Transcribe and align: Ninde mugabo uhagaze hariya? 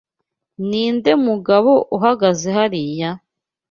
Ninde 0.69 1.11
mugabo 1.25 1.71
uhagaze 1.95 2.47
hariya? 2.57 3.09